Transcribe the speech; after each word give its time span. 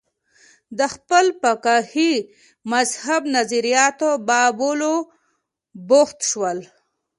د 0.77 0.79
خپل 0.93 1.25
فقهي 1.41 2.13
مذهب 2.71 3.21
نظریاتو 3.35 4.09
بابولو 4.27 4.95
بوخت 5.89 6.19
شول 6.29 6.59